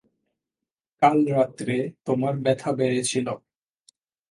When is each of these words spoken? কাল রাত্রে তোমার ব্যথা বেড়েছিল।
কাল 1.01 1.17
রাত্রে 1.35 1.75
তোমার 2.05 2.33
ব্যথা 2.43 2.69
বেড়েছিল। 2.79 3.27